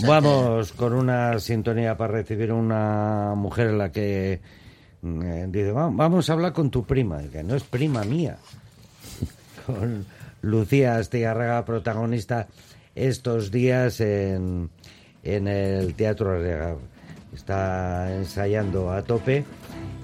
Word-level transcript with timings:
Vamos 0.00 0.72
con 0.72 0.92
una 0.92 1.38
sintonía 1.38 1.96
para 1.96 2.14
recibir 2.14 2.52
una 2.52 3.34
mujer 3.36 3.68
en 3.68 3.78
la 3.78 3.92
que 3.92 4.40
mm, 5.02 5.50
dice, 5.50 5.72
vamos 5.72 6.28
a 6.28 6.32
hablar 6.32 6.52
con 6.52 6.70
tu 6.70 6.84
prima, 6.84 7.22
que 7.30 7.42
no 7.42 7.54
es 7.54 7.62
prima 7.62 8.02
mía. 8.04 8.38
Con 9.66 10.04
Lucía 10.42 10.96
Astigarraga, 10.96 11.64
protagonista 11.64 12.48
estos 12.94 13.50
días 13.50 14.00
en, 14.00 14.68
en 15.22 15.48
el 15.48 15.94
Teatro. 15.94 16.38
Está 17.34 18.14
ensayando 18.14 18.92
a 18.92 19.02
tope 19.02 19.44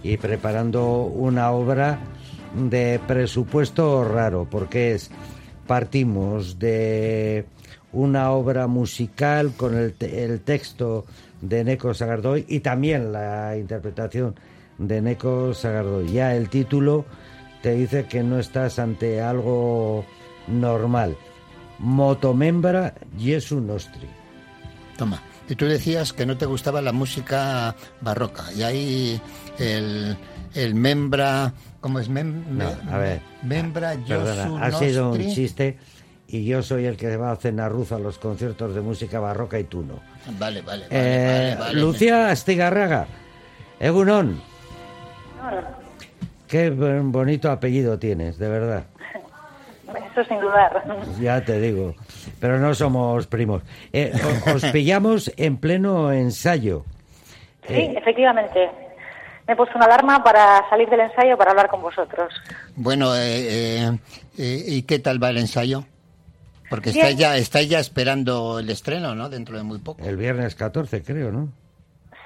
y 0.02 0.16
preparando 0.16 1.02
una 1.02 1.50
obra 1.50 2.00
de 2.54 3.00
presupuesto 3.07 4.04
raro, 4.04 4.48
porque 4.50 4.95
es 4.95 5.11
partimos 5.66 6.59
de 6.59 7.45
una 7.93 8.30
obra 8.30 8.66
musical 8.66 9.52
con 9.56 9.77
el, 9.77 9.95
el 10.00 10.41
texto 10.41 11.06
de 11.41 11.64
Neko 11.64 11.95
Sagardoy 11.95 12.45
y 12.48 12.60
también 12.60 13.12
la 13.12 13.56
interpretación 13.56 14.34
de 14.78 15.01
Neko 15.01 15.55
Sagardoy. 15.55 16.12
Ya 16.12 16.34
el 16.34 16.48
título 16.48 17.05
te 17.62 17.73
dice 17.74 18.06
que 18.06 18.23
no 18.23 18.38
estás 18.38 18.78
ante 18.78 19.20
algo 19.20 20.05
normal. 20.48 21.16
Motomembra 21.78 22.95
Jesu 23.19 23.61
Nostri. 23.61 24.09
Toma. 24.97 25.22
Y 25.48 25.56
tú 25.56 25.66
decías 25.66 26.12
que 26.12 26.27
no 26.27 26.36
te 26.36 26.47
gustaba 26.47 26.80
la 26.80 26.92
música 26.92 27.75
barroca. 28.00 28.52
Y 28.52 28.62
ahí 28.62 29.20
el, 29.59 30.16
el 30.55 30.75
membra... 30.75 31.52
¿Cómo 31.80 31.98
es? 31.98 32.09
no, 32.09 32.25
a 32.91 32.98
ver. 32.98 33.20
Membra 33.42 33.95
Perdona, 34.06 34.66
ha 34.66 34.72
sido 34.72 35.11
un 35.12 35.19
chiste 35.19 35.78
y 36.33 36.45
yo 36.45 36.62
soy 36.62 36.87
el 36.87 36.97
que 36.97 37.16
va 37.16 37.33
a 37.33 37.37
cenar 37.37 37.73
a 37.73 37.98
los 37.98 38.19
conciertos 38.19 38.75
de 38.75 38.80
música 38.80 39.19
barroca 39.19 39.59
y 39.59 39.65
tú 39.65 39.83
no. 39.83 40.01
Vale, 40.39 40.62
vale, 40.62 40.87
eh, 40.91 41.56
Lucía 41.73 42.30
Astigarraga, 42.30 43.06
Egunon. 43.81 44.41
Qué 46.47 46.70
bonito 46.70 47.50
apellido 47.50 47.98
tienes, 47.98 48.39
de 48.39 48.48
verdad. 48.48 48.84
Eso 50.12 50.25
sin 50.25 50.41
dudar. 50.41 50.84
Ya 51.20 51.45
te 51.45 51.61
digo, 51.61 51.95
pero 52.41 52.59
no 52.59 52.75
somos 52.75 53.27
primos. 53.27 53.62
Eh, 53.92 54.12
os 54.55 54.65
pillamos 54.67 55.33
en 55.37 55.56
pleno 55.56 56.12
ensayo. 56.12 56.84
Sí, 57.67 57.75
eh, 57.75 57.94
efectivamente. 57.97 58.70
Me 59.47 59.55
he 59.55 59.56
puesto 59.56 59.77
una 59.77 59.87
alarma 59.87 60.22
para 60.22 60.69
salir 60.70 60.89
del 60.89 61.00
ensayo 61.00 61.37
para 61.37 61.50
hablar 61.50 61.69
con 61.69 61.83
vosotros. 61.83 62.33
Bueno, 62.77 63.12
¿y 64.37 64.83
qué 64.83 64.98
tal 65.00 65.20
va 65.22 65.31
el 65.31 65.39
ensayo? 65.39 65.84
Porque 66.70 66.90
está 66.90 67.10
ya, 67.10 67.36
está 67.36 67.60
ya 67.62 67.80
esperando 67.80 68.60
el 68.60 68.70
estreno, 68.70 69.16
¿no? 69.16 69.28
Dentro 69.28 69.56
de 69.56 69.64
muy 69.64 69.80
poco. 69.80 70.02
El 70.04 70.16
viernes 70.16 70.54
14, 70.54 71.02
creo, 71.02 71.32
¿no? 71.32 71.48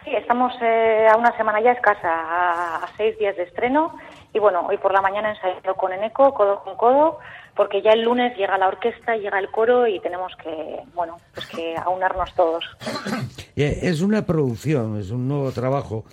Sí, 0.04 0.10
estamos 0.14 0.52
eh, 0.60 1.06
a 1.10 1.16
una 1.16 1.34
semana 1.34 1.62
ya 1.62 1.72
escasa, 1.72 2.10
a, 2.10 2.86
seis 2.98 3.18
días 3.18 3.34
de 3.36 3.44
estreno. 3.44 3.96
Y 4.34 4.38
bueno, 4.38 4.66
hoy 4.68 4.76
por 4.76 4.92
la 4.92 5.00
mañana 5.00 5.30
ensayando 5.30 5.74
con 5.74 5.94
Eneco, 5.94 6.34
codo 6.34 6.62
con 6.62 6.76
codo, 6.76 7.18
porque 7.56 7.80
ya 7.80 7.92
el 7.92 8.02
lunes 8.02 8.36
llega 8.36 8.58
la 8.58 8.68
orquesta, 8.68 9.16
llega 9.16 9.38
el 9.38 9.50
coro 9.50 9.86
y 9.86 9.98
tenemos 10.00 10.32
que, 10.36 10.82
bueno, 10.94 11.18
pues 11.32 11.46
que 11.46 11.74
aunarnos 11.76 12.32
todos. 12.34 12.64
Eh, 13.56 13.78
es 13.82 14.00
una 14.00 14.26
producción, 14.26 14.98
es 14.98 15.12
un 15.12 15.28
nuevo 15.28 15.52
trabajo 15.52 16.04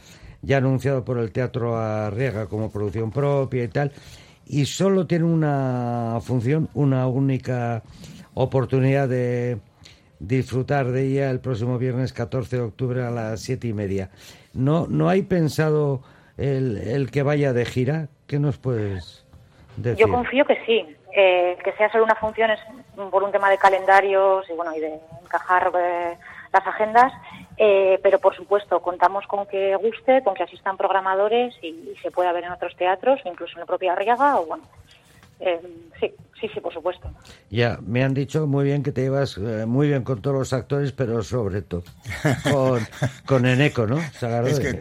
ya 0.43 0.57
anunciado 0.57 1.03
por 1.03 1.17
el 1.17 1.31
Teatro 1.31 1.75
Arriaga 1.75 2.45
como 2.45 2.71
producción 2.71 3.09
propia 3.09 3.63
y 3.63 3.67
tal, 3.67 3.91
y 4.45 4.65
solo 4.65 5.07
tiene 5.07 5.25
una 5.25 6.19
función, 6.21 6.69
una 6.75 7.07
única 7.07 7.81
oportunidad 8.33 9.07
de 9.07 9.59
disfrutar 10.19 10.87
de 10.87 11.07
ella 11.07 11.31
el 11.31 11.39
próximo 11.39 11.77
viernes 11.77 12.13
14 12.13 12.57
de 12.57 12.61
octubre 12.61 13.03
a 13.03 13.09
las 13.09 13.41
siete 13.41 13.67
y 13.67 13.73
media. 13.73 14.09
¿No, 14.53 14.85
no 14.87 15.09
hay 15.09 15.23
pensado 15.23 16.01
el, 16.37 16.77
el 16.77 17.11
que 17.11 17.23
vaya 17.23 17.53
de 17.53 17.65
gira? 17.65 18.07
¿Qué 18.27 18.39
nos 18.39 18.57
puedes 18.57 19.25
decir? 19.77 20.05
Yo 20.05 20.11
confío 20.11 20.45
que 20.45 20.57
sí, 20.65 20.85
eh, 21.13 21.57
que 21.63 21.71
sea 21.73 21.91
solo 21.91 22.03
una 22.03 22.15
función 22.15 22.51
es 22.51 22.59
por 23.09 23.23
un 23.23 23.31
tema 23.31 23.49
de 23.49 23.57
calendarios 23.57 24.47
y 24.49 24.53
bueno 24.53 24.75
y 24.75 24.79
de 24.79 24.99
encajar 25.23 25.71
eh, 25.77 26.17
las 26.53 26.67
agendas, 26.67 27.11
eh, 27.57 27.99
pero 28.03 28.19
por 28.19 28.35
supuesto 28.35 28.79
contamos 28.81 29.25
con 29.25 29.47
que 29.47 29.75
guste, 29.77 30.21
con 30.23 30.35
que 30.35 30.43
asistan 30.43 30.77
programadores 30.77 31.55
y, 31.61 31.67
y 31.67 31.95
se 32.01 32.11
pueda 32.11 32.31
ver 32.31 32.43
en 32.43 32.51
otros 32.51 32.75
teatros, 32.75 33.19
incluso 33.25 33.53
en 33.53 33.61
la 33.61 33.65
propia 33.65 33.93
Arriaga 33.93 34.39
o 34.39 34.45
bueno 34.45 34.63
eh, 35.41 35.59
sí, 35.99 36.13
sí, 36.39 36.47
sí, 36.53 36.59
por 36.59 36.73
supuesto. 36.73 37.09
Ya, 37.49 37.79
me 37.81 38.03
han 38.03 38.13
dicho 38.13 38.45
muy 38.45 38.65
bien 38.65 38.83
que 38.83 38.91
te 38.91 39.01
llevas 39.01 39.37
eh, 39.37 39.65
muy 39.65 39.87
bien 39.87 40.03
con 40.03 40.21
todos 40.21 40.37
los 40.37 40.53
actores, 40.53 40.91
pero 40.91 41.23
sobre 41.23 41.63
todo 41.63 41.83
con, 42.51 42.79
con 43.25 43.45
Eneco, 43.45 43.87
¿no? 43.87 43.97
Es, 43.97 44.59
que 44.59 44.79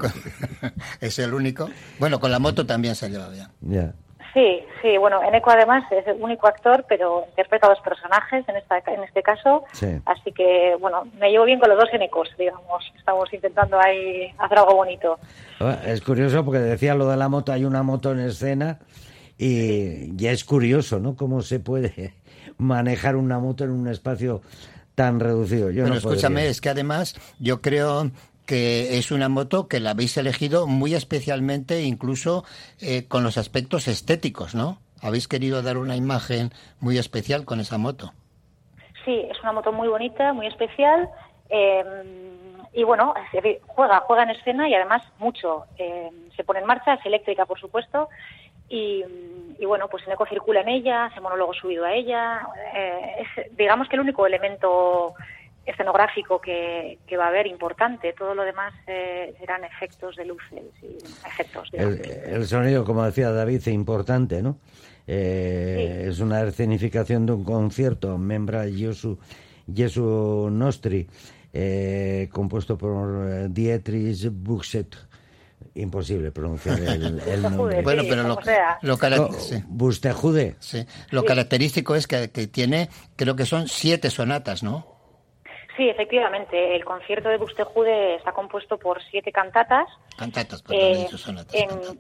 es 1.01 1.19
el 1.19 1.33
único. 1.33 1.69
Bueno, 1.99 2.21
con 2.21 2.31
la 2.31 2.39
moto 2.39 2.67
también 2.67 2.95
se 2.95 3.09
lleva 3.09 3.29
bien. 3.31 3.47
Ya. 3.63 3.93
Sí, 4.35 4.61
sí, 4.81 4.97
bueno, 4.97 5.21
Eneco 5.25 5.51
además 5.51 5.83
es 5.91 6.07
el 6.07 6.23
único 6.23 6.47
actor, 6.47 6.85
pero 6.89 7.25
interpreta 7.31 7.67
a 7.67 7.71
dos 7.71 7.81
personajes 7.81 8.49
en, 8.49 8.57
esta, 8.57 8.79
en 8.79 9.03
este 9.03 9.23
caso. 9.23 9.65
Así 10.05 10.31
que, 10.33 10.77
bueno, 10.79 11.09
me 11.19 11.31
llevo 11.31 11.47
bien 11.47 11.59
con 11.59 11.69
los 11.69 11.79
dos 11.79 11.89
Enecos, 11.93 12.29
digamos. 12.39 12.93
Estamos 12.97 13.33
intentando 13.33 13.81
ahí 13.81 14.33
hacer 14.39 14.59
algo 14.59 14.77
bonito. 14.77 15.19
Ah, 15.59 15.79
es 15.85 16.01
curioso 16.01 16.45
porque 16.45 16.61
decía 16.61 16.95
lo 16.95 17.09
de 17.09 17.17
la 17.17 17.29
moto, 17.29 17.51
hay 17.51 17.65
una 17.65 17.83
moto 17.83 18.13
en 18.13 18.21
escena 18.21 18.79
y 19.43 20.15
ya 20.17 20.33
es 20.33 20.45
curioso, 20.45 21.01
¿no? 21.01 21.17
Cómo 21.17 21.41
se 21.41 21.61
puede 21.61 22.13
manejar 22.59 23.17
una 23.17 23.39
moto 23.39 23.65
en 23.65 23.71
un 23.71 23.89
espacio 23.89 24.43
tan 24.95 25.19
reducido. 25.19 25.71
Yo 25.71 25.87
escúchame, 25.87 26.49
es 26.49 26.61
que 26.61 26.69
además 26.69 27.15
yo 27.39 27.63
creo 27.63 28.11
que 28.45 28.99
es 28.99 29.11
una 29.11 29.31
moto 29.31 29.67
que 29.67 29.81
la 29.81 29.91
habéis 29.93 30.19
elegido 30.19 30.67
muy 30.67 30.95
especialmente, 30.95 31.85
incluso 31.85 32.45
eh, 32.81 33.09
con 33.09 33.25
los 33.25 33.39
aspectos 33.39 33.89
estéticos, 33.89 34.55
¿no? 34.55 34.79
Habéis 35.01 35.27
querido 35.27 35.63
dar 35.63 35.79
una 35.79 35.97
imagen 35.97 36.51
muy 36.79 36.99
especial 36.99 37.47
con 37.47 37.61
esa 37.61 37.79
moto. 37.79 38.13
Sí, 39.07 39.25
es 39.31 39.41
una 39.43 39.53
moto 39.53 39.73
muy 39.73 39.89
bonita, 39.89 40.35
muy 40.35 40.49
especial. 40.49 41.09
Eh, 41.49 41.83
y 42.75 42.85
bueno, 42.85 43.15
juega, 43.69 44.01
juega 44.01 44.23
en 44.25 44.31
escena 44.31 44.69
y 44.69 44.75
además 44.75 45.03
mucho. 45.19 45.65
Eh, 45.79 46.11
se 46.37 46.45
pone 46.45 46.61
en 46.61 46.67
marcha, 46.67 46.95
es 46.95 47.07
eléctrica, 47.07 47.47
por 47.47 47.59
supuesto, 47.59 48.09
y, 48.71 49.05
bueno, 49.67 49.89
pues 49.89 50.07
Eneco 50.07 50.27
circula 50.27 50.61
en 50.61 50.69
ella, 50.69 51.07
hace 51.07 51.21
monólogo 51.21 51.53
subido 51.53 51.85
a 51.85 51.93
ella. 51.93 52.47
Eh, 52.75 53.27
es, 53.37 53.57
digamos 53.57 53.89
que 53.89 53.97
el 53.97 54.03
único 54.03 54.27
elemento 54.27 55.15
escenográfico 55.67 56.41
que, 56.41 56.99
va 57.19 57.25
a 57.25 57.29
haber 57.29 57.49
importante. 57.49 58.13
Todo 58.13 58.35
lo 58.35 58.45
demás 58.45 58.73
eh, 58.87 59.35
serán 59.41 59.65
efectos 59.65 60.15
de 60.17 60.25
luces 60.25 60.63
y 60.83 60.97
efectos. 61.27 61.69
el, 61.73 62.47
sonido, 62.47 62.85
como 62.85 63.05
decía 63.05 63.31
David, 63.31 63.57
es 63.57 63.67
importante, 63.69 64.41
¿no? 64.41 64.57
Eh, 65.07 66.07
es 66.09 66.21
una 66.21 66.43
escenificación 66.43 67.27
de 67.27 67.33
un 67.33 67.45
concierto, 67.45 68.17
Membra 68.17 68.65
Jesu, 68.69 69.19
Jesu 69.73 70.49
Nostri, 70.51 71.09
compuesto 72.31 72.79
por 72.79 73.51
Dietrich 73.53 74.29
Buxet 74.31 75.10
imposible 75.75 76.31
pronunciar 76.33 76.79
el, 76.79 77.43
nombre. 77.43 77.83
bueno, 77.83 78.03
pero 78.09 78.23
lo, 78.23 78.29
lo, 78.29 79.33
sí. 80.59 80.87
lo 81.11 81.25
característico 81.25 81.95
es 81.95 82.07
que, 82.07 82.29
tiene, 82.29 82.89
creo 83.17 83.37
que 83.37 83.47
son 83.47 83.69
siete 83.69 84.11
sonatas, 84.11 84.63
¿no? 84.63 84.87
Sí, 85.77 85.89
efectivamente. 85.89 86.77
El 86.77 86.85
concierto 86.85 87.29
de 87.29 87.39
Bustejude 87.39 88.17
está 88.17 88.33
compuesto 88.33 88.79
por 88.79 89.03
siete 89.05 89.33
cantatas. 89.33 89.89
Cantatas, 90.19 90.63
eh, 90.71 91.09
sonatas, 91.17 91.55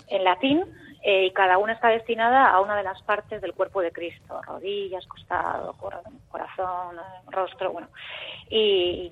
en, 0.08 0.24
latín, 0.24 0.64
eh, 1.02 1.26
y 1.26 1.30
cada 1.32 1.56
una 1.56 1.72
está 1.72 1.88
destinada 1.88 2.50
a 2.50 2.60
una 2.60 2.76
de 2.76 2.82
las 2.82 3.00
partes 3.02 3.40
del 3.40 3.54
cuerpo 3.54 3.80
de 3.80 3.90
Cristo, 3.90 4.42
rodillas, 4.42 5.06
costado, 5.06 5.74
corazón, 6.28 6.96
rostro, 7.28 7.72
bueno. 7.72 7.88
Y, 8.50 9.10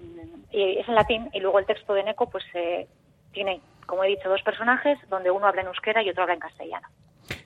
es 0.50 0.88
en 0.88 0.94
latín, 0.94 1.30
y 1.32 1.40
luego 1.40 1.58
el 1.60 1.66
texto 1.66 1.94
de 1.94 2.02
Neco 2.02 2.28
pues 2.28 2.44
eh, 2.54 2.86
tiene 3.32 3.60
como 3.88 4.04
he 4.04 4.08
dicho, 4.08 4.28
dos 4.28 4.42
personajes 4.42 4.98
donde 5.08 5.30
uno 5.30 5.46
habla 5.46 5.62
en 5.62 5.68
euskera 5.68 6.02
y 6.02 6.10
otro 6.10 6.22
habla 6.22 6.34
en 6.34 6.40
castellano. 6.40 6.86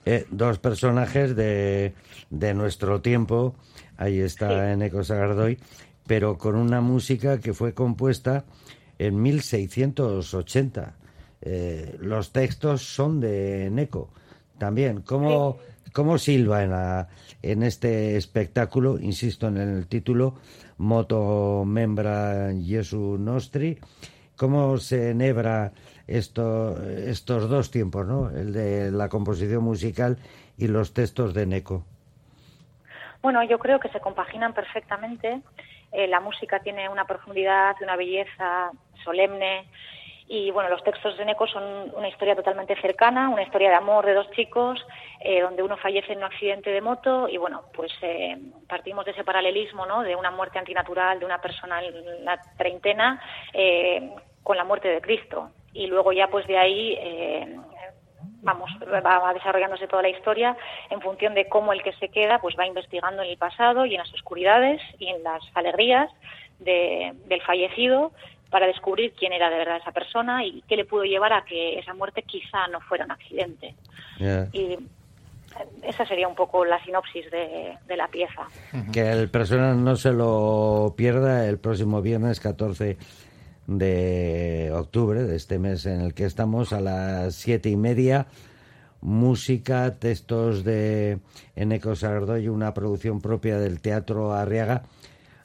Eh, 0.05 0.27
dos 0.31 0.59
personajes 0.59 1.37
de, 1.37 1.95
de, 2.31 2.53
nuestro 2.53 3.01
tiempo, 3.01 3.55
ahí 3.97 4.21
está 4.21 4.73
en 4.73 4.83
Eco 4.83 5.05
Sagardoy, 5.05 5.59
pero 6.07 6.37
con 6.37 6.57
una 6.57 6.81
música 6.81 7.39
que 7.41 7.55
fue 7.55 7.75
compuesta 7.75 8.45
en 8.99 9.23
1680. 9.23 10.95
Eh, 11.43 11.97
los 12.01 12.33
textos 12.33 12.83
son 12.83 13.21
de 13.21 13.71
Neco 13.71 14.11
también. 14.59 15.03
¿Cómo, 15.03 15.59
¿Cómo 15.93 16.19
silba 16.19 16.65
en, 16.65 16.71
la, 16.71 17.09
en 17.41 17.63
este 17.63 18.17
espectáculo, 18.17 18.99
insisto 18.99 19.47
en 19.47 19.59
el 19.59 19.87
título, 19.87 20.35
Moto 20.79 21.65
Membra 21.65 22.53
Jesu 22.61 23.17
Nostri? 23.19 23.79
¿Cómo 24.43 24.77
se 24.79 25.11
enhebra 25.11 25.71
esto, 26.09 26.77
estos 26.85 27.49
dos 27.49 27.71
tiempos, 27.71 28.05
¿no? 28.05 28.29
El 28.29 28.53
de 28.53 28.91
la 28.91 29.09
composición 29.09 29.63
musical 29.63 30.17
y 30.59 30.67
los 30.67 30.93
textos 30.93 31.33
de 31.33 31.47
Neco. 31.47 31.85
Bueno, 33.23 33.45
yo 33.45 33.61
creo 33.61 33.79
que 33.79 33.89
se 33.91 34.01
compaginan 34.01 34.53
perfectamente. 34.53 35.43
eh, 35.93 36.09
la 36.09 36.19
música 36.19 36.59
tiene 36.59 36.89
una 36.89 37.05
profundidad, 37.05 37.77
una 37.83 37.95
belleza 37.95 38.73
solemne. 39.05 39.69
Y 40.27 40.51
bueno, 40.51 40.71
los 40.71 40.83
textos 40.83 41.17
de 41.19 41.25
Neko 41.25 41.47
son 41.47 41.93
una 41.95 42.09
historia 42.09 42.35
totalmente 42.35 42.75
cercana, 42.81 43.29
una 43.29 43.43
historia 43.43 43.69
de 43.69 43.77
amor 43.77 44.07
de 44.07 44.15
dos 44.15 44.29
chicos, 44.33 44.85
eh, 45.21 45.41
donde 45.41 45.63
uno 45.63 45.77
fallece 45.77 46.15
en 46.15 46.19
un 46.19 46.25
accidente 46.25 46.71
de 46.71 46.81
moto 46.81 47.29
y 47.29 47.37
bueno, 47.37 47.63
pues 47.75 47.93
eh, 48.03 48.39
partimos 48.67 49.05
de 49.05 49.13
ese 49.13 49.25
paralelismo, 49.25 49.85
¿no? 49.87 50.03
De 50.03 50.17
una 50.17 50.31
muerte 50.31 50.59
antinatural 50.59 51.21
de 51.21 51.27
una 51.27 51.41
persona 51.41 51.81
en 51.85 52.25
la 52.25 52.41
treintena 52.57 53.21
con 54.43 54.57
la 54.57 54.65
muerte 54.65 54.89
de 54.89 55.01
Cristo. 55.01 55.51
Y 55.73 55.87
luego 55.87 56.13
ya 56.13 56.29
pues 56.29 56.47
de 56.47 56.59
ahí 56.59 56.99
vamos, 58.43 58.71
va 58.83 59.33
desarrollándose 59.33 59.87
toda 59.87 60.03
la 60.03 60.11
historia 60.11 60.57
en 60.91 61.01
función 61.01 61.35
de 61.35 61.49
cómo 61.49 61.73
el 61.73 61.83
que 61.83 61.93
se 61.95 62.09
queda 62.09 62.41
pues 62.41 62.57
va 62.59 62.67
investigando 62.67 63.23
en 63.23 63.31
el 63.31 63.39
pasado 63.39 63.87
y 63.87 63.95
en 63.95 64.01
las 64.01 64.13
oscuridades 64.13 64.81
y 64.99 65.09
en 65.09 65.23
las 65.23 65.43
alegrías 65.55 66.11
del 66.59 67.43
fallecido 67.45 68.13
para 68.51 68.67
descubrir 68.67 69.15
quién 69.19 69.33
era 69.33 69.49
de 69.49 69.57
verdad 69.57 69.79
esa 69.79 69.93
persona 69.93 70.45
y 70.45 70.63
qué 70.69 70.77
le 70.77 70.85
pudo 70.85 71.05
llevar 71.05 71.33
a 71.33 71.45
que 71.45 71.79
esa 71.79 71.95
muerte 71.95 72.23
quizá 72.23 72.69
no 72.69 72.81
fuera 72.81 73.07
un 73.07 73.13
accidente. 73.13 73.75
Y 74.53 74.77
esa 75.83 76.07
sería 76.07 76.29
un 76.29 76.35
poco 76.35 76.65
la 76.65 76.83
sinopsis 76.85 77.31
de, 77.31 77.77
de 77.87 77.97
la 77.97 78.09
pieza. 78.09 78.47
Que 78.93 79.11
el 79.11 79.31
personal 79.31 79.83
no 79.83 79.97
se 79.97 80.13
lo 80.13 80.95
pierda 80.97 81.49
el 81.49 81.59
próximo 81.59 82.03
viernes 82.03 82.41
14 82.41 82.99
de 83.67 84.71
octubre, 84.75 85.25
de 85.25 85.37
este 85.37 85.59
mes 85.59 85.87
en 85.87 86.01
el 86.01 86.15
que 86.15 86.25
estamos, 86.25 86.73
a 86.73 86.81
las 86.81 87.35
siete 87.35 87.69
y 87.69 87.77
media. 87.77 88.27
Música, 89.01 89.97
textos 89.97 90.63
de 90.63 91.19
Eneco 91.57 91.97
Sardoy, 91.97 92.49
una 92.49 92.73
producción 92.73 93.21
propia 93.21 93.59
del 93.59 93.81
Teatro 93.81 94.33
Arriaga, 94.33 94.85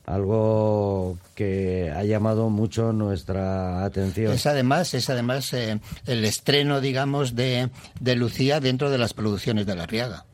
algo 0.06 1.18
que 1.34 1.92
ha 1.96 2.04
llamado 2.04 2.50
mucho 2.50 2.94
nuestra 2.94 3.84
atención. 3.84 4.32
Es 4.32 4.46
además, 4.46 4.94
es 4.94 5.10
además 5.10 5.52
eh, 5.54 5.80
el 6.06 6.24
estreno, 6.24 6.82
digamos, 6.82 7.36
de, 7.36 7.70
de 8.00 8.16
Lucía 8.16 8.60
dentro 8.60 8.92
de 8.92 9.00
las 9.00 9.14
producciones 9.14 9.66
de 9.66 9.76
la 9.76 9.84
Arriaga. 9.84 10.26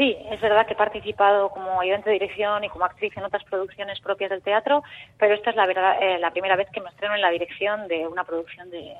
Sí, 0.00 0.16
es 0.30 0.40
verdad 0.40 0.66
que 0.66 0.72
he 0.72 0.76
participado 0.76 1.50
como 1.50 1.78
ayudante 1.78 2.08
de 2.08 2.14
dirección 2.14 2.64
y 2.64 2.70
como 2.70 2.86
actriz 2.86 3.14
en 3.18 3.24
otras 3.24 3.44
producciones 3.44 4.00
propias 4.00 4.30
del 4.30 4.40
teatro, 4.40 4.82
pero 5.18 5.34
esta 5.34 5.50
es 5.50 5.56
la, 5.56 5.66
verdad, 5.66 5.98
eh, 6.00 6.18
la 6.18 6.30
primera 6.30 6.56
vez 6.56 6.68
que 6.72 6.80
me 6.80 6.88
estreno 6.88 7.16
en 7.16 7.20
la 7.20 7.28
dirección 7.28 7.86
de 7.86 8.08
una 8.08 8.24
producción 8.24 8.70
de, 8.70 8.94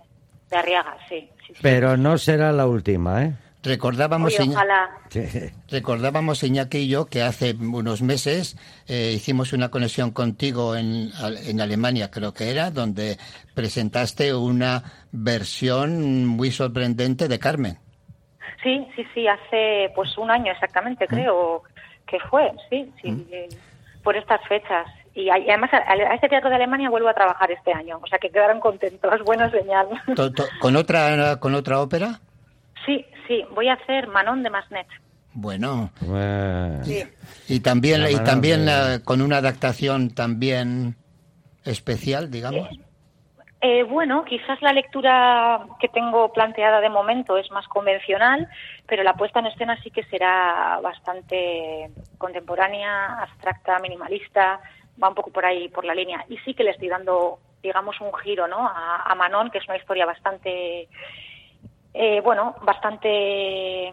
Arriaga, 0.52 0.98
sí, 1.08 1.30
Pero 1.62 1.96
no 1.96 2.18
será 2.18 2.52
la 2.52 2.66
última, 2.66 3.24
¿eh? 3.24 3.32
Recordábamos, 3.62 4.34
recordábamos 5.70 6.42
Iñaki 6.42 6.78
y 6.78 6.88
yo 6.88 7.06
que 7.06 7.22
hace 7.22 7.54
unos 7.54 8.02
meses 8.02 8.58
eh, 8.86 9.12
hicimos 9.14 9.54
una 9.54 9.70
conexión 9.70 10.10
contigo 10.10 10.76
en, 10.76 11.10
en 11.46 11.60
Alemania, 11.62 12.10
creo 12.10 12.34
que 12.34 12.50
era, 12.50 12.70
donde 12.70 13.16
presentaste 13.54 14.34
una 14.34 14.82
versión 15.12 16.26
muy 16.26 16.50
sorprendente 16.50 17.26
de 17.26 17.38
Carmen. 17.38 17.78
Sí, 18.62 18.86
sí, 18.94 19.06
sí, 19.14 19.26
hace 19.26 19.90
pues 19.94 20.16
un 20.18 20.30
año 20.30 20.52
exactamente, 20.52 21.06
creo 21.06 21.62
que 22.06 22.18
fue, 22.28 22.52
sí, 22.68 22.92
sí, 23.00 23.26
por 24.02 24.16
estas 24.16 24.40
fechas. 24.46 24.86
Y, 25.14 25.28
además 25.28 25.70
a, 25.72 26.14
este 26.14 26.28
teatro 26.28 26.50
de 26.50 26.56
Alemania 26.56 26.90
vuelvo 26.90 27.08
a 27.08 27.14
trabajar 27.14 27.50
este 27.50 27.72
año, 27.72 27.98
o 28.02 28.06
sea 28.06 28.18
que 28.18 28.30
quedaron 28.30 28.60
contentos, 28.60 29.12
buena 29.24 29.50
señal. 29.50 29.88
¿Con 30.60 30.76
otra, 30.76 31.38
con 31.40 31.54
otra 31.54 31.80
ópera? 31.80 32.20
Sí, 32.84 33.04
sí, 33.26 33.44
voy 33.54 33.68
a 33.68 33.74
hacer 33.74 34.08
Manon 34.08 34.42
de 34.42 34.50
Masnet. 34.50 34.86
Bueno. 35.32 35.90
Y 37.48 37.60
también, 37.60 38.04
y 38.10 38.16
también 38.24 38.66
con 39.04 39.22
una 39.22 39.38
adaptación 39.38 40.10
también 40.10 40.96
especial, 41.64 42.30
digamos. 42.30 42.68
Eh, 43.62 43.82
bueno, 43.82 44.24
quizás 44.24 44.60
la 44.62 44.72
lectura 44.72 45.66
que 45.78 45.88
tengo 45.88 46.32
planteada 46.32 46.80
de 46.80 46.88
momento 46.88 47.36
es 47.36 47.50
más 47.50 47.68
convencional, 47.68 48.48
pero 48.86 49.02
la 49.02 49.14
puesta 49.14 49.40
en 49.40 49.46
escena 49.46 49.78
sí 49.82 49.90
que 49.90 50.04
será 50.04 50.80
bastante 50.82 51.90
contemporánea, 52.16 53.20
abstracta, 53.20 53.78
minimalista, 53.80 54.60
va 55.02 55.10
un 55.10 55.14
poco 55.14 55.30
por 55.30 55.44
ahí, 55.44 55.68
por 55.68 55.84
la 55.84 55.94
línea. 55.94 56.24
Y 56.30 56.38
sí 56.38 56.54
que 56.54 56.64
le 56.64 56.70
estoy 56.70 56.88
dando, 56.88 57.38
digamos, 57.62 58.00
un 58.00 58.14
giro 58.14 58.48
¿no? 58.48 58.66
a, 58.66 59.14
Manon, 59.14 59.50
que 59.50 59.58
es 59.58 59.68
una 59.68 59.76
historia 59.76 60.06
bastante, 60.06 60.88
eh, 61.92 62.20
bueno, 62.22 62.56
bastante 62.62 63.92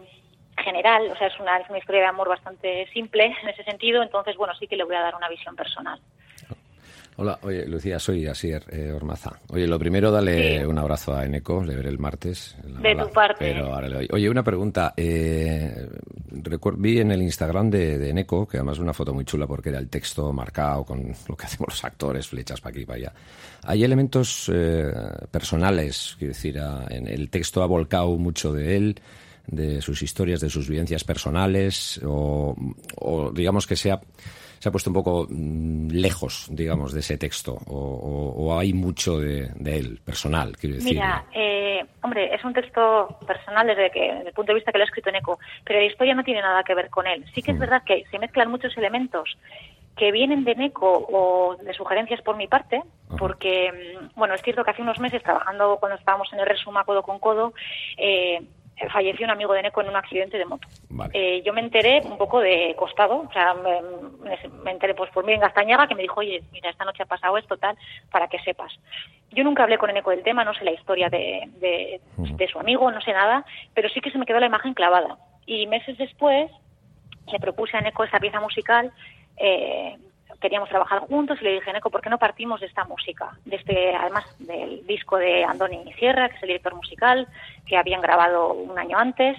general, 0.56 1.10
o 1.12 1.16
sea, 1.16 1.26
es 1.26 1.38
una, 1.38 1.58
es 1.58 1.68
una 1.68 1.78
historia 1.78 2.00
de 2.00 2.06
amor 2.06 2.28
bastante 2.28 2.88
simple 2.94 3.36
en 3.42 3.48
ese 3.48 3.64
sentido, 3.64 4.02
entonces, 4.02 4.34
bueno, 4.36 4.54
sí 4.54 4.66
que 4.66 4.76
le 4.76 4.84
voy 4.84 4.96
a 4.96 5.02
dar 5.02 5.14
una 5.14 5.28
visión 5.28 5.54
personal. 5.54 6.00
Hola, 7.20 7.36
oye, 7.42 7.66
Lucía, 7.66 7.98
soy 7.98 8.28
Asier 8.28 8.62
eh, 8.70 8.92
Ormaza. 8.92 9.40
Oye, 9.48 9.66
lo 9.66 9.76
primero, 9.76 10.12
dale 10.12 10.64
un 10.64 10.78
abrazo 10.78 11.16
a 11.16 11.24
Eneco, 11.24 11.64
le 11.64 11.74
veré 11.74 11.88
el 11.88 11.98
martes. 11.98 12.56
de 12.62 12.94
tu 12.94 13.10
parte. 13.10 13.38
Pero 13.40 13.74
ahora 13.74 13.88
le 13.88 14.08
Oye, 14.12 14.30
una 14.30 14.44
pregunta. 14.44 14.94
Eh, 14.96 15.88
vi 16.76 17.00
en 17.00 17.10
el 17.10 17.20
Instagram 17.20 17.70
de, 17.70 17.98
de, 17.98 18.10
Eneco, 18.10 18.46
que 18.46 18.58
además 18.58 18.76
es 18.76 18.82
una 18.82 18.94
foto 18.94 19.12
muy 19.12 19.24
chula 19.24 19.48
porque 19.48 19.70
era 19.70 19.80
el 19.80 19.88
texto 19.88 20.32
marcado 20.32 20.84
con 20.84 21.12
lo 21.28 21.36
que 21.36 21.46
hacemos 21.46 21.70
los 21.70 21.84
actores, 21.84 22.28
flechas 22.28 22.60
para 22.60 22.70
aquí 22.70 22.82
y 22.82 22.86
para 22.86 22.96
allá. 22.98 23.12
Hay 23.64 23.82
elementos 23.82 24.48
eh, 24.54 24.92
personales, 25.28 26.14
quiero 26.20 26.34
decir, 26.34 26.56
en 26.88 27.08
el 27.08 27.30
texto 27.30 27.64
ha 27.64 27.66
volcado 27.66 28.16
mucho 28.16 28.52
de 28.52 28.76
él 28.76 29.00
de 29.48 29.82
sus 29.82 30.02
historias, 30.02 30.40
de 30.40 30.50
sus 30.50 30.68
vivencias 30.68 31.02
personales, 31.02 32.00
o, 32.04 32.54
o 32.94 33.32
digamos 33.32 33.66
que 33.66 33.74
sea 33.74 34.00
se 34.58 34.68
ha 34.68 34.72
puesto 34.72 34.90
un 34.90 34.94
poco 34.94 35.26
mm, 35.28 35.88
lejos, 35.90 36.46
digamos, 36.50 36.92
de 36.92 37.00
ese 37.00 37.18
texto? 37.18 37.58
¿O, 37.66 38.56
hay 38.58 38.72
mucho 38.72 39.18
de, 39.18 39.50
él, 39.64 40.00
personal, 40.04 40.56
quiero 40.56 40.76
decir? 40.76 40.94
Mira, 40.94 41.24
eh, 41.34 41.84
hombre, 42.02 42.34
es 42.34 42.44
un 42.44 42.52
texto 42.52 43.18
personal 43.26 43.66
desde, 43.66 43.90
que, 43.90 44.00
desde 44.00 44.28
el 44.28 44.34
punto 44.34 44.52
de 44.52 44.56
vista 44.56 44.72
que 44.72 44.78
lo 44.78 44.84
ha 44.84 44.86
escrito 44.86 45.10
en 45.10 45.16
ECO, 45.16 45.38
pero 45.64 45.80
la 45.80 45.86
historia 45.86 46.14
no 46.14 46.24
tiene 46.24 46.40
nada 46.40 46.62
que 46.62 46.74
ver 46.74 46.90
con 46.90 47.06
él. 47.06 47.24
Sí 47.34 47.42
que 47.42 47.52
es 47.52 47.56
mm. 47.56 47.60
verdad 47.60 47.82
que 47.84 48.04
se 48.10 48.18
mezclan 48.18 48.50
muchos 48.50 48.76
elementos 48.76 49.36
que 49.98 50.12
vienen 50.12 50.44
de 50.44 50.54
NECO 50.54 51.06
o 51.10 51.56
de 51.56 51.74
sugerencias 51.74 52.22
por 52.22 52.36
mi 52.36 52.46
parte, 52.46 52.82
porque, 53.18 53.72
mm, 53.72 54.18
bueno, 54.18 54.34
es 54.34 54.42
cierto 54.42 54.64
que 54.64 54.70
hace 54.70 54.82
unos 54.82 55.00
meses, 55.00 55.22
trabajando 55.22 55.76
cuando 55.80 55.98
estábamos 55.98 56.32
en 56.32 56.40
el 56.40 56.46
Resuma 56.46 56.84
codo 56.84 57.02
con 57.02 57.18
codo, 57.18 57.52
eh, 57.96 58.40
falleció 58.90 59.24
un 59.24 59.30
amigo 59.30 59.52
de 59.54 59.62
Neco 59.62 59.80
en 59.80 59.88
un 59.88 59.96
accidente 59.96 60.38
de 60.38 60.44
moto. 60.44 60.68
Eh, 61.12 61.42
yo 61.44 61.52
me 61.52 61.60
enteré 61.60 62.00
un 62.04 62.16
poco 62.16 62.40
de 62.40 62.74
costado, 62.76 63.24
o 63.28 63.32
sea, 63.32 63.54
me, 63.54 64.70
enteré 64.70 64.94
pues 64.94 65.10
por 65.10 65.28
en 65.28 65.40
Gastañaga 65.40 65.86
que 65.86 65.94
me 65.94 66.02
dijo, 66.02 66.20
oye, 66.20 66.42
mira, 66.52 66.70
esta 66.70 66.84
noche 66.84 67.02
ha 67.02 67.06
pasado 67.06 67.36
esto, 67.38 67.56
tal, 67.56 67.76
para 68.10 68.28
que 68.28 68.38
sepas. 68.40 68.72
Yo 69.30 69.44
nunca 69.44 69.64
hablé 69.64 69.78
con 69.78 69.90
Eneco 69.90 70.10
del 70.10 70.22
tema, 70.22 70.44
no 70.44 70.54
sé 70.54 70.64
la 70.64 70.72
historia 70.72 71.08
de, 71.08 71.48
de, 71.58 72.48
su 72.48 72.58
amigo, 72.58 72.90
no 72.90 73.00
sé 73.00 73.12
nada, 73.12 73.44
pero 73.74 73.88
sí 73.88 74.00
que 74.00 74.10
se 74.10 74.18
me 74.18 74.26
quedó 74.26 74.40
la 74.40 74.46
imagen 74.46 74.74
clavada. 74.74 75.18
Y 75.46 75.66
meses 75.66 75.98
después 75.98 76.50
le 77.30 77.38
propuse 77.38 77.76
a 77.76 77.80
Eneco 77.80 78.04
esta 78.04 78.20
pieza 78.20 78.40
musical 78.40 78.92
eh, 79.36 79.96
queríamos 80.40 80.68
trabajar 80.68 81.00
juntos 81.00 81.38
y 81.40 81.44
le 81.44 81.54
dije, 81.54 81.72
Neco, 81.72 81.90
¿por 81.90 82.00
qué 82.00 82.10
no 82.10 82.18
partimos 82.18 82.60
de 82.60 82.66
esta 82.66 82.84
música? 82.84 83.36
De 83.44 83.56
este, 83.56 83.94
además 83.94 84.24
del 84.38 84.86
disco 84.86 85.16
de 85.16 85.44
Andoni 85.44 85.92
Sierra, 85.94 86.28
que 86.28 86.36
es 86.36 86.42
el 86.42 86.48
director 86.48 86.74
musical, 86.74 87.26
que 87.66 87.76
habían 87.76 88.00
grabado 88.00 88.52
un 88.52 88.78
año 88.78 88.98
antes, 88.98 89.36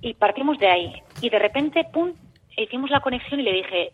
y 0.00 0.14
partimos 0.14 0.58
de 0.58 0.68
ahí. 0.68 1.02
Y 1.20 1.30
de 1.30 1.38
repente, 1.38 1.84
pum, 1.92 2.12
hicimos 2.56 2.90
la 2.90 3.00
conexión 3.00 3.40
y 3.40 3.44
le 3.44 3.52
dije, 3.52 3.92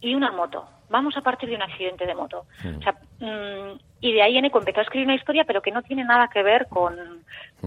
y 0.00 0.14
una 0.14 0.32
moto, 0.32 0.66
vamos 0.90 1.16
a 1.16 1.22
partir 1.22 1.48
de 1.48 1.54
un 1.54 1.62
accidente 1.62 2.04
de 2.04 2.14
moto. 2.14 2.44
O 2.78 2.82
sea, 2.82 2.92
mm, 3.20 3.78
y 4.02 4.12
de 4.12 4.22
ahí 4.22 4.36
Eneco 4.36 4.58
empezó 4.58 4.80
a 4.80 4.82
escribir 4.82 5.06
una 5.06 5.16
historia, 5.16 5.44
pero 5.44 5.62
que 5.62 5.70
no 5.70 5.82
tiene 5.82 6.04
nada 6.04 6.28
que 6.28 6.42
ver 6.42 6.66
con, 6.68 6.94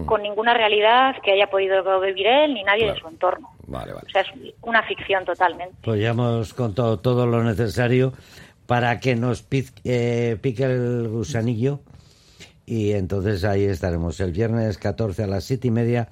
con 0.06 0.22
ninguna 0.22 0.54
realidad 0.54 1.16
que 1.24 1.32
haya 1.32 1.48
podido 1.48 2.00
vivir 2.02 2.28
él 2.28 2.54
ni 2.54 2.64
nadie 2.64 2.92
de 2.92 3.00
su 3.00 3.08
entorno. 3.08 3.50
O 3.68 4.10
sea, 4.12 4.22
es 4.22 4.28
una 4.62 4.84
ficción 4.84 5.26
totalmente. 5.26 5.76
Pues 5.82 6.02
ya 6.02 6.10
hemos 6.10 6.54
contado 6.54 7.00
todo 7.00 7.26
lo 7.26 7.44
necesario 7.44 8.14
para 8.66 9.00
que 9.00 9.16
nos 9.16 9.48
eh, 9.84 10.38
pique 10.42 10.64
el 10.64 11.08
gusanillo 11.08 11.80
y 12.66 12.92
entonces 12.92 13.44
ahí 13.44 13.66
estaremos 13.66 14.20
el 14.20 14.32
viernes 14.32 14.78
14 14.78 15.24
a 15.24 15.28
las 15.28 15.44
siete 15.44 15.68
y 15.68 15.72
media 15.72 16.10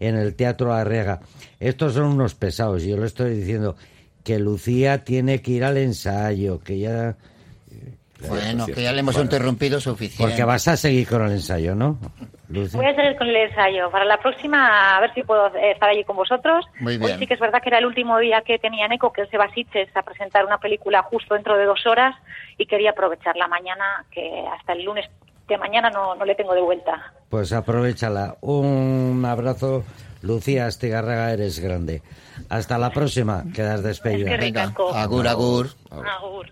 en 0.00 0.16
el 0.16 0.34
Teatro 0.34 0.72
Arrega. 0.72 1.20
Estos 1.60 1.94
son 1.94 2.04
unos 2.04 2.34
pesados, 2.34 2.82
yo 2.82 2.96
lo 2.96 3.06
estoy 3.06 3.36
diciendo 3.36 3.76
que 4.24 4.38
Lucía 4.38 5.04
tiene 5.04 5.42
que 5.42 5.52
ir 5.52 5.64
al 5.64 5.76
ensayo, 5.76 6.60
que 6.60 6.78
ya 6.78 7.16
bueno, 8.28 8.66
que 8.66 8.82
ya 8.82 8.92
le 8.92 9.00
hemos 9.00 9.18
interrumpido 9.18 9.80
suficiente. 9.80 10.22
Porque 10.22 10.44
vas 10.44 10.68
a 10.68 10.76
seguir 10.76 11.08
con 11.08 11.24
el 11.24 11.32
ensayo, 11.32 11.74
¿no? 11.74 11.98
Voy 12.48 12.86
a 12.86 12.94
seguir 12.94 13.16
con 13.16 13.28
el 13.28 13.36
ensayo. 13.36 13.90
Para 13.90 14.04
la 14.04 14.18
próxima, 14.18 14.96
a 14.96 15.00
ver 15.00 15.12
si 15.14 15.22
puedo 15.22 15.46
estar 15.56 15.88
allí 15.88 16.04
con 16.04 16.16
vosotros. 16.16 16.66
Muy 16.80 16.98
bien. 16.98 17.12
Hoy 17.12 17.18
sí 17.18 17.26
que 17.26 17.34
es 17.34 17.40
verdad 17.40 17.60
que 17.62 17.70
era 17.70 17.78
el 17.78 17.86
último 17.86 18.18
día 18.18 18.42
que 18.42 18.58
tenía 18.58 18.86
Eco, 18.86 19.12
que 19.12 19.22
él 19.22 19.28
se 19.30 19.38
va 19.38 19.44
a 19.44 19.48
a 19.48 20.02
presentar 20.02 20.44
una 20.44 20.58
película 20.58 21.02
justo 21.02 21.34
dentro 21.34 21.56
de 21.56 21.64
dos 21.64 21.86
horas 21.86 22.14
y 22.58 22.66
quería 22.66 22.90
aprovechar 22.90 23.36
la 23.36 23.48
mañana, 23.48 24.04
que 24.10 24.44
hasta 24.52 24.74
el 24.74 24.84
lunes 24.84 25.08
de 25.48 25.58
mañana 25.58 25.90
no, 25.90 26.14
no 26.14 26.24
le 26.24 26.34
tengo 26.34 26.54
de 26.54 26.60
vuelta. 26.60 27.12
Pues 27.28 27.52
aprovechala. 27.52 28.36
Un 28.40 29.24
abrazo, 29.26 29.84
Lucía 30.22 30.66
Astigarraga, 30.66 31.32
eres 31.32 31.58
grande. 31.58 32.02
Hasta 32.48 32.78
la 32.78 32.90
próxima, 32.90 33.44
quedas 33.52 33.82
despedida. 33.82 34.34
Es 34.34 34.56
agur, 34.94 35.26
agur. 35.26 35.70
Agur. 35.90 36.46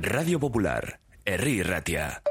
Radio 0.00 0.40
Popular, 0.40 1.00
Herri 1.24 1.62
Ratia. 1.62 2.22